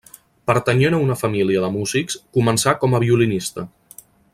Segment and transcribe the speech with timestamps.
[0.51, 3.69] Pertanyent a una família de músics, començà com a violinista.